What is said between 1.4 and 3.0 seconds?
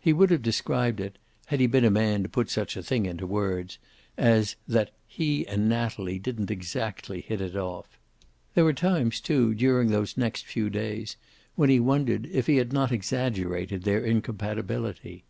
had he been a man to put such a